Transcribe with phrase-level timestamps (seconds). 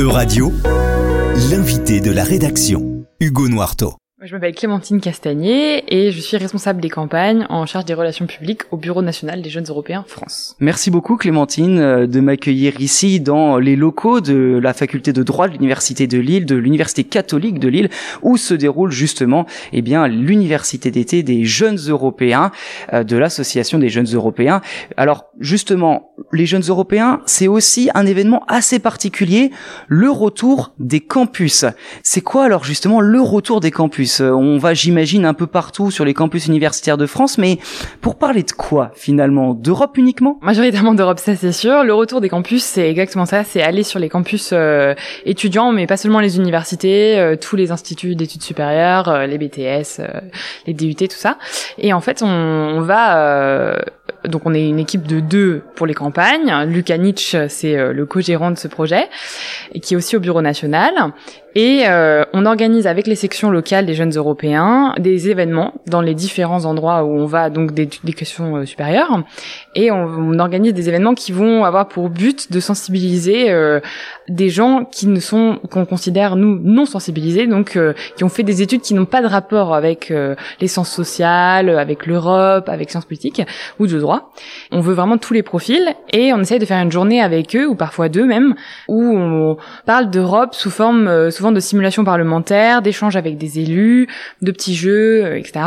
[0.00, 0.50] Euradio,
[1.50, 4.00] l'invité de la rédaction, Hugo Noirteau.
[4.22, 8.62] Je m'appelle Clémentine Castagnier et je suis responsable des campagnes en charge des relations publiques
[8.70, 10.56] au Bureau national des jeunes européens France.
[10.60, 15.48] Merci beaucoup Clémentine euh, de m'accueillir ici dans les locaux de la faculté de droit
[15.48, 17.88] de l'université de Lille, de l'université catholique de Lille,
[18.20, 22.52] où se déroule justement eh bien l'université d'été des jeunes européens
[22.92, 24.60] euh, de l'association des jeunes européens.
[24.98, 29.50] Alors justement, les jeunes européens, c'est aussi un événement assez particulier,
[29.88, 31.64] le retour des campus.
[32.02, 34.20] C'est quoi alors justement le retour des campus?
[34.20, 37.58] Euh, on va, j'imagine, un peu partout sur les campus universitaires de France, mais
[38.00, 39.54] pour parler de quoi finalement?
[39.54, 40.38] D'Europe uniquement?
[40.42, 41.84] Majoritairement d'Europe, ça c'est sûr.
[41.84, 44.94] Le retour des campus, c'est exactement ça, c'est aller sur les campus euh,
[45.24, 50.02] étudiants, mais pas seulement les universités, euh, tous les instituts d'études supérieures, les BTS,
[50.66, 51.38] les DUT, tout ça.
[51.78, 53.76] Et en fait, on, on va
[54.28, 56.52] donc on est une équipe de deux pour les campagnes.
[56.98, 59.08] Nietzsche, c'est le co-gérant de ce projet,
[59.72, 60.92] et qui est aussi au bureau national.
[61.54, 66.14] Et euh, on organise avec les sections locales des jeunes européens des événements dans les
[66.14, 69.22] différents endroits où on va donc d'éducation euh, supérieure.
[69.74, 73.80] Et on, organise des événements qui vont avoir pour but de sensibiliser euh,
[74.28, 78.42] des gens qui ne sont qu'on considère nous non sensibilisés, donc euh, qui ont fait
[78.42, 82.90] des études qui n'ont pas de rapport avec euh, les sciences sociales, avec l'Europe, avec
[82.90, 83.42] sciences politiques
[83.78, 84.32] ou de droit.
[84.72, 87.66] On veut vraiment tous les profils et on essaye de faire une journée avec eux
[87.66, 88.54] ou parfois deux même
[88.88, 94.08] où on parle d'Europe sous forme souvent de simulations parlementaires, d'échanges avec des élus,
[94.42, 95.60] de petits jeux, euh, etc.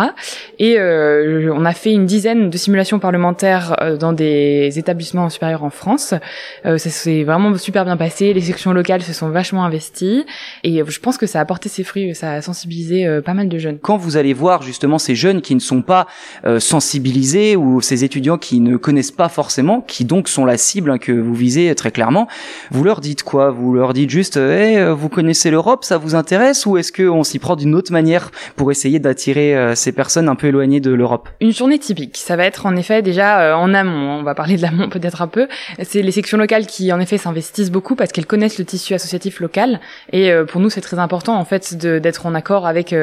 [0.60, 5.64] Et euh, on a fait une dizaine de simulations parlementaires euh, dans des établissements supérieurs
[5.64, 6.14] en France.
[6.64, 8.34] ça s'est vraiment super bien passé.
[8.34, 10.28] Les sections locales se sont vachement investies
[10.64, 12.14] et je pense que ça a apporté ses fruits.
[12.14, 13.80] Ça a sensibilisé pas mal de jeunes.
[13.80, 16.06] Quand vous allez voir justement ces jeunes qui ne sont pas
[16.60, 20.98] sensibilisés ou ces étudiants qui ne connaissent pas forcément, qui donc sont la cible hein,
[21.00, 22.28] que vous visez très clairement,
[22.70, 23.50] vous leur dites quoi?
[23.50, 27.40] Vous leur dites juste, hey, vous connaissez l'Europe ça vous intéresse ou est-ce qu'on s'y
[27.40, 31.30] prend d'une autre manière pour essayer d'attirer euh, ces personnes un peu éloignées de l'Europe?
[31.40, 34.58] Une journée typique, ça va être en effet déjà euh, en amont, on va parler
[34.58, 35.48] de l'amont peut-être un peu,
[35.82, 39.40] c'est les sections locales qui en effet s'investissent beaucoup parce qu'elles connaissent le tissu associatif
[39.40, 39.80] local
[40.12, 42.94] et euh, pour nous c'est très important en fait d'être en accord avec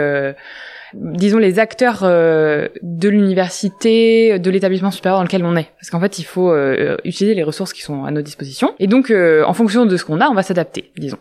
[0.94, 6.00] disons les acteurs euh, de l'université, de l'établissement supérieur dans lequel on est, parce qu'en
[6.00, 9.44] fait il faut euh, utiliser les ressources qui sont à nos dispositions, et donc euh,
[9.44, 11.18] en fonction de ce qu'on a, on va s'adapter, disons.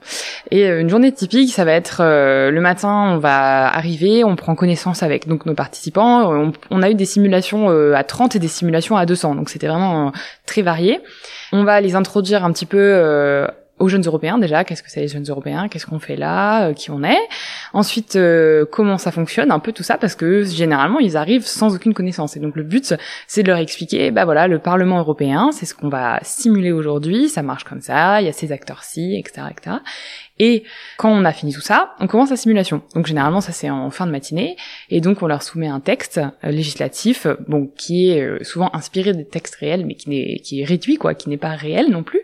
[0.51, 5.03] Et une journée typique, ça va être le matin, on va arriver, on prend connaissance
[5.03, 8.97] avec donc nos participants, on, on a eu des simulations à 30 et des simulations
[8.97, 10.11] à 200, donc c'était vraiment
[10.45, 10.99] très varié.
[11.51, 13.47] On va les introduire un petit peu
[13.79, 16.73] aux jeunes européens déjà, qu'est-ce que c'est les jeunes européens, qu'est-ce qu'on fait là, euh,
[16.73, 17.19] qui on est.
[17.73, 21.75] Ensuite, euh, comment ça fonctionne, un peu tout ça, parce que généralement ils arrivent sans
[21.75, 22.37] aucune connaissance.
[22.37, 22.95] Et donc le but,
[23.27, 27.29] c'est de leur expliquer, bah voilà, le Parlement européen, c'est ce qu'on va simuler aujourd'hui,
[27.29, 29.77] ça marche comme ça, il y a ces acteurs-ci, etc., etc.
[30.39, 30.63] Et
[30.97, 32.81] quand on a fini tout ça, on commence la simulation.
[32.95, 34.55] Donc généralement ça c'est en fin de matinée
[34.89, 39.13] et donc on leur soumet un texte euh, législatif bon qui est euh, souvent inspiré
[39.13, 42.03] des textes réels mais qui n'est qui est réduit quoi, qui n'est pas réel non
[42.03, 42.21] plus.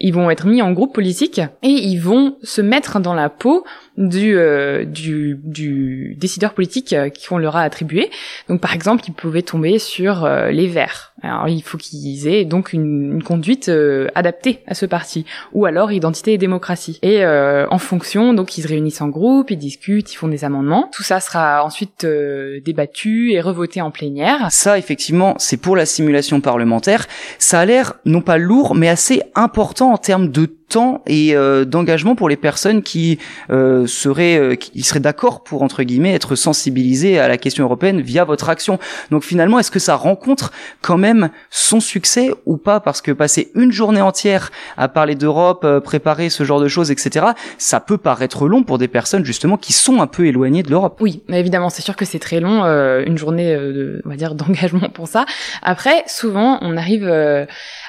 [0.00, 3.64] Ils vont être mis en groupe politique et ils vont se mettre dans la peau
[3.96, 6.94] du, euh, du, du décideur politique
[7.28, 8.10] qu'on leur a attribué.
[8.48, 11.14] Donc par exemple, ils pouvaient tomber sur les Verts.
[11.22, 13.70] Alors il faut qu'ils aient donc une, une conduite
[14.14, 16.98] adaptée à ce parti, ou alors identité et démocratie.
[17.02, 20.44] Et euh, en fonction, donc ils se réunissent en groupe, ils discutent, ils font des
[20.44, 20.90] amendements.
[20.92, 24.48] Tout ça sera ensuite euh, débattu et revoté en plénière.
[24.50, 27.06] Ça, effectivement, c'est pour la simulation parlementaire.
[27.38, 31.64] Ça a l'air non pas lourd, mais assez important en termes de temps et euh,
[31.64, 33.18] d'engagement pour les personnes qui
[33.50, 38.00] euh, seraient euh, qui seraient d'accord pour entre guillemets être sensibilisées à la question européenne
[38.00, 38.78] via votre action.
[39.10, 42.80] Donc finalement, est-ce que ça rencontre quand même son succès ou pas?
[42.80, 46.90] Parce que passer une journée entière à parler d'Europe, euh, préparer ce genre de choses,
[46.90, 47.26] etc.,
[47.58, 50.98] ça peut paraître long pour des personnes justement qui sont un peu éloignées de l'Europe.
[51.00, 54.34] Oui, mais évidemment, c'est sûr que c'est très long, une journée, de, on va dire,
[54.34, 55.26] d'engagement pour ça.
[55.62, 57.06] Après, souvent, on arrive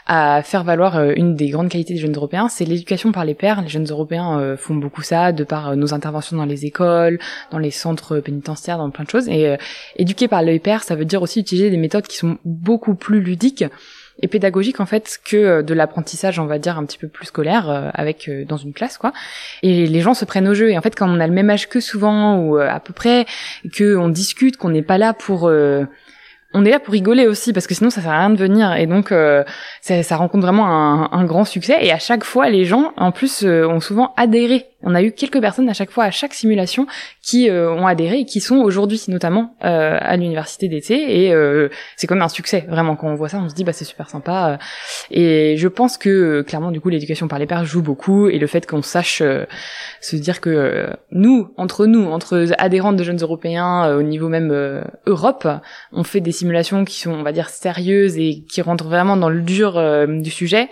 [0.08, 3.62] à faire valoir une des grandes qualités des jeunes européens, c'est l'éducation par les pairs.
[3.62, 7.20] Les jeunes Européens euh, font beaucoup ça de par euh, nos interventions dans les écoles,
[7.52, 9.28] dans les centres pénitentiaires, dans plein de choses.
[9.28, 9.58] Et euh,
[9.98, 13.20] éduquer par les pairs, ça veut dire aussi utiliser des méthodes qui sont beaucoup plus
[13.20, 13.66] ludiques
[14.20, 17.92] et pédagogiques en fait que de l'apprentissage on va dire un petit peu plus scolaire
[17.94, 19.14] avec dans une classe quoi
[19.62, 21.52] et les gens se prennent au jeu et en fait quand on a le même
[21.52, 23.28] âge que souvent ou à peu près
[23.72, 25.52] que on discute qu'on n'est pas là pour
[26.58, 28.74] on est là pour rigoler aussi parce que sinon ça sert à rien de venir.
[28.76, 29.44] Et donc euh,
[29.82, 31.78] ça, rencontre vraiment un, grand succès.
[31.82, 35.12] Et à chaque fois les gens en plus euh, ont souvent adhéré On a eu
[35.12, 36.88] quelques personnes à chaque fois, à chaque simulation,
[37.22, 41.26] qui ont adhéré et qui sont aujourd'hui notamment à l'université d'été.
[41.26, 41.34] Et
[41.96, 42.96] c'est comme un succès, vraiment.
[42.96, 44.60] Quand on voit ça, on se dit, bah c'est super sympa.
[45.10, 48.48] Et je pense que clairement, du coup, l'éducation par les pairs joue beaucoup et le
[48.48, 49.24] fait qu'on sache
[50.02, 55.48] se dire que nous, entre nous, entre adhérents de jeunes européens au niveau même Europe,
[55.92, 59.30] on fait des simulations qui sont, on va dire, sérieuses et qui rentrent vraiment dans
[59.30, 60.70] le dur du sujet.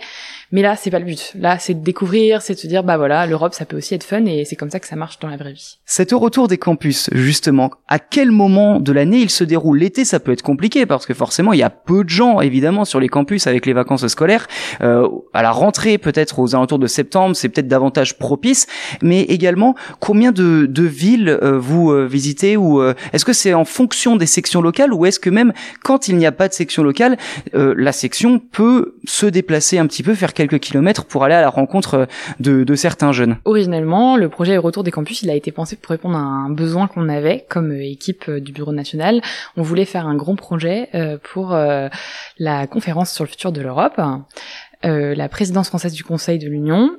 [0.52, 1.32] Mais là, c'est pas le but.
[1.38, 4.04] Là, c'est de découvrir, c'est de se dire, bah voilà, l'Europe, ça peut aussi être
[4.04, 5.78] fun et c'est comme ça que ça marche dans la vraie vie.
[5.84, 9.78] Cet retour des campus, justement, à quel moment de l'année il se déroule?
[9.78, 12.84] L'été, ça peut être compliqué parce que forcément, il y a peu de gens, évidemment,
[12.84, 14.46] sur les campus avec les vacances scolaires.
[14.80, 18.66] Euh, à la rentrée, peut-être aux alentours de septembre, c'est peut-être davantage propice.
[19.02, 23.54] Mais également, combien de, de villes euh, vous euh, visitez ou euh, est-ce que c'est
[23.54, 25.52] en fonction des sections locales ou est-ce que même
[25.82, 27.16] quand il n'y a pas de section locale,
[27.52, 31.50] la section peut se déplacer un petit peu, faire quelques kilomètres pour aller à la
[31.50, 32.06] rencontre
[32.38, 33.38] de, de certains jeunes.
[33.44, 36.86] Originellement, le projet Retour des campus, il a été pensé pour répondre à un besoin
[36.86, 39.20] qu'on avait comme équipe du bureau national.
[39.56, 41.88] On voulait faire un grand projet euh, pour euh,
[42.38, 44.00] la conférence sur le futur de l'Europe.
[44.84, 46.90] Euh, la présidence française du Conseil de l'Union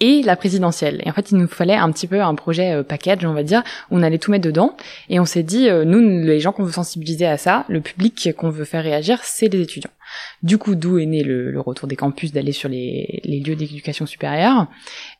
[0.00, 1.00] et la présidentielle.
[1.04, 3.42] Et en fait, il nous fallait un petit peu un projet euh, package, on va
[3.42, 4.76] dire, on allait tout mettre dedans.
[5.08, 8.30] Et on s'est dit, euh, nous, les gens qu'on veut sensibiliser à ça, le public
[8.36, 9.90] qu'on veut faire réagir, c'est les étudiants.
[10.42, 14.06] Du coup, d'où est né le, retour des campus, d'aller sur les, les lieux d'éducation
[14.06, 14.66] supérieure.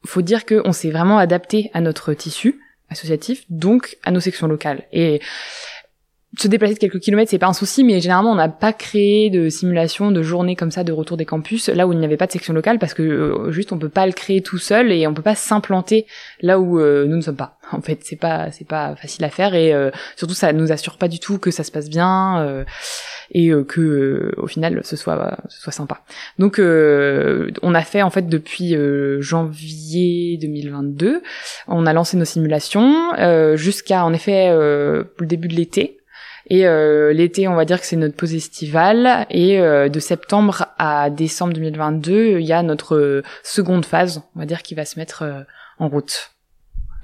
[0.05, 2.61] Il faut dire qu'on s'est vraiment adapté à notre tissu
[2.91, 4.82] associatif, donc à nos sections locales.
[4.93, 5.20] Et
[6.39, 9.31] se déplacer de quelques kilomètres, c'est pas un souci, mais généralement on n'a pas créé
[9.31, 12.17] de simulation de journée comme ça de retour des campus là où il n'y avait
[12.17, 14.91] pas de section locale parce que euh, juste on peut pas le créer tout seul
[14.93, 16.07] et on peut pas s'implanter
[16.41, 17.59] là où euh, nous ne sommes pas.
[17.73, 20.99] En fait, c'est pas c'est pas facile à faire et euh, surtout ça nous assure
[20.99, 22.65] pas du tout que ça se passe bien
[23.33, 26.03] et que au final ce soit ce soit sympa.
[26.39, 28.77] Donc on a fait en fait depuis
[29.21, 31.23] janvier 2022,
[31.67, 33.13] on a lancé nos simulations
[33.57, 35.99] jusqu'à en effet le début de l'été
[36.50, 39.26] et euh, l'été, on va dire que c'est notre pause estivale.
[39.31, 44.41] Et euh, de septembre à décembre 2022, il y a notre euh, seconde phase, on
[44.41, 45.25] va dire, qui va se mettre
[45.79, 46.31] en route.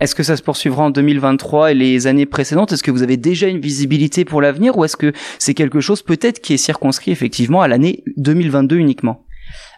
[0.00, 2.72] Est-ce que ça se poursuivra en 2023 et les années précédentes?
[2.72, 6.02] Est-ce que vous avez déjà une visibilité pour l'avenir ou est-ce que c'est quelque chose
[6.02, 9.26] peut-être qui est circonscrit effectivement à l'année 2022 uniquement?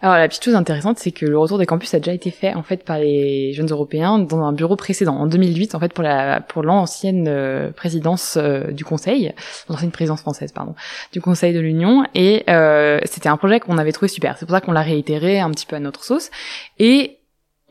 [0.01, 2.53] Alors la petite chose intéressante, c'est que le retour des campus a déjà été fait
[2.53, 6.03] en fait par les jeunes européens dans un bureau précédent, en 2008 en fait pour
[6.03, 9.33] la pour l'ancienne euh, présidence euh, du Conseil,
[9.69, 10.75] l'ancienne présidence française pardon,
[11.11, 14.37] du Conseil de l'Union et euh, c'était un projet qu'on avait trouvé super.
[14.37, 16.29] C'est pour ça qu'on l'a réitéré un petit peu à notre sauce
[16.79, 17.19] et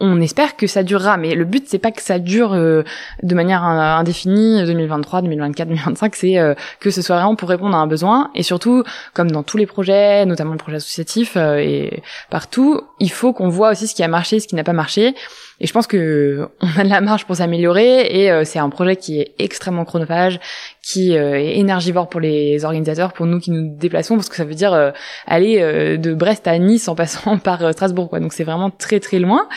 [0.03, 2.83] on espère que ça durera, mais le but c'est pas que ça dure euh,
[3.23, 7.81] de manière indéfinie 2023, 2024, 2025, c'est euh, que ce soit vraiment pour répondre à
[7.81, 8.83] un besoin et surtout
[9.15, 13.49] comme dans tous les projets, notamment le projet associatif euh, et partout, il faut qu'on
[13.49, 15.15] voit aussi ce qui a marché, ce qui n'a pas marché.
[15.63, 18.97] Et je pense que on a de la marge pour s'améliorer et c'est un projet
[18.97, 20.39] qui est extrêmement chronophage,
[20.83, 24.55] qui est énergivore pour les organisateurs, pour nous qui nous déplaçons, parce que ça veut
[24.55, 24.93] dire
[25.27, 28.21] aller de Brest à Nice en passant par Strasbourg, quoi.
[28.21, 29.49] Donc c'est vraiment très très loin.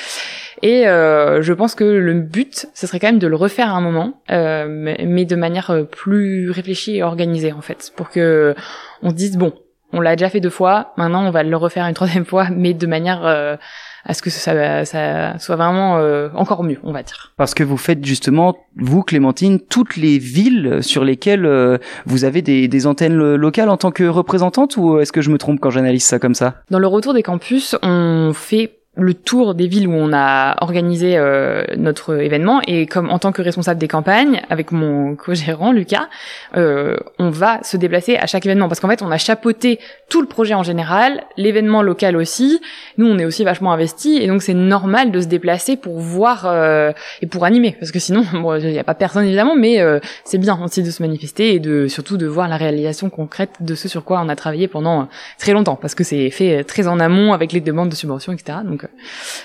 [0.62, 3.78] Et euh, je pense que le but, ce serait quand même de le refaire à
[3.78, 8.56] un moment, euh, mais, de manière euh, plus réfléchie et organisée en fait, pour que
[9.02, 9.54] on se dise bon,
[9.94, 12.74] on l'a déjà fait deux fois, maintenant on va le refaire une troisième fois, mais
[12.74, 15.96] de manière à ce que ça, ça soit vraiment
[16.36, 17.34] encore mieux, on va dire.
[17.38, 22.68] Parce que vous faites justement, vous Clémentine, toutes les villes sur lesquelles vous avez des,
[22.68, 26.04] des, antennes locales en tant que représentante, ou est-ce que je me trompe quand j'analyse
[26.04, 26.56] ça comme ça?
[26.70, 31.18] Dans le retour des campus, on fait le tour des villes où on a organisé
[31.18, 32.62] euh, notre événement.
[32.68, 36.08] Et comme en tant que responsable des campagnes avec mon co-gérant Lucas,
[36.56, 38.68] euh, on va se déplacer à chaque événement.
[38.68, 42.62] Parce qu'en fait on a chapeauté tout le projet en général, l'événement local aussi.
[42.98, 44.22] Nous on est aussi vachement investis.
[44.22, 47.76] Et donc c'est normal de se déplacer pour voir euh, et pour animer.
[47.80, 49.80] Parce que sinon bon il n'y a pas personne évidemment mais
[50.24, 53.76] c'est bien aussi de se manifester et de surtout de voir la réalisation concrète de
[53.76, 55.76] ce sur quoi on a travaillé pendant très longtemps.
[55.76, 58.60] Parce que c'est fait très en amont avec les demandes de subventions etc.
[58.64, 58.85] Donc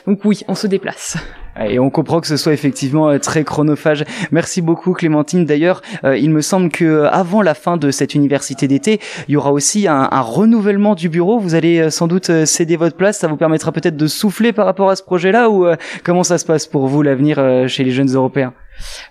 [0.07, 1.17] donc oui, on se déplace.
[1.69, 4.05] Et on comprend que ce soit effectivement euh, très chronophage.
[4.31, 5.45] Merci beaucoup Clémentine.
[5.45, 9.33] D'ailleurs, euh, il me semble que euh, avant la fin de cette université d'été, il
[9.33, 11.39] y aura aussi un, renouvellement du bureau.
[11.39, 13.19] Vous allez sans doute céder votre place.
[13.19, 15.67] Ça vous permettra peut-être de souffler par rapport à ce projet-là ou
[16.05, 17.37] comment ça se passe pour vous l'avenir
[17.69, 18.53] chez les jeunes européens?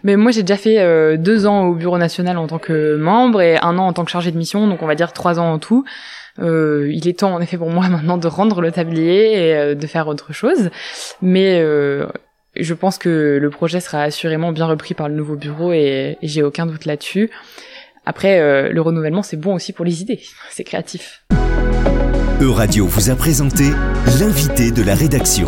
[0.03, 3.57] Mais moi j'ai déjà fait deux ans au bureau national en tant que membre et
[3.57, 5.59] un an en tant que chargé de mission, donc on va dire trois ans en
[5.59, 5.85] tout.
[6.41, 9.75] Euh, il est temps en effet pour moi maintenant de rendre le tablier et euh,
[9.75, 10.69] de faire autre chose.
[11.21, 12.07] Mais euh,
[12.55, 16.43] je pense que le projet sera assurément bien repris par le nouveau bureau et, j'ai
[16.43, 17.29] aucun doute là-dessus.
[18.05, 20.19] Après, le renouvellement, c'est bon aussi pour les idées.
[20.49, 21.23] C'est créatif.
[22.41, 23.65] Euradio vous a présenté
[24.19, 25.47] l'invité de la rédaction.